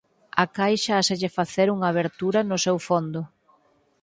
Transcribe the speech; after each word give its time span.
A 0.43 0.45
caixa 0.57 0.93
háselle 0.97 1.29
facer 1.37 1.67
unha 1.75 1.87
abertura 1.91 2.39
no 2.49 2.57
seu 2.65 2.77
fondo. 2.87 3.21